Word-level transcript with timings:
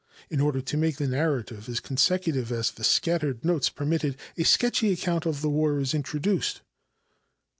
In 0.31 0.41
order 0.41 0.61
to 0.61 0.77
make 0.77 0.97
the 0.97 1.05
narrative 1.05 1.69
as 1.69 1.79
consecutive 1.79 2.51
as 2.51 2.71
the 2.71 2.83
scattered 2.83 3.45
notes 3.45 3.69
permitted, 3.69 4.17
a 4.35 4.43
sketchy 4.43 4.91
account 4.91 5.27
of 5.27 5.41
the 5.43 5.49
war 5.51 5.79
is 5.79 5.93
introduced. 5.93 6.61